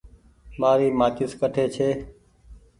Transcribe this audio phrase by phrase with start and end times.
[0.59, 1.89] مآري مآچيس ڪٺي ڇي۔